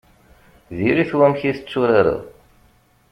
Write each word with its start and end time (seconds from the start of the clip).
Diri-t 0.77 1.11
wamek 1.17 1.41
i 1.49 1.51
tetturareḍ. 1.57 2.21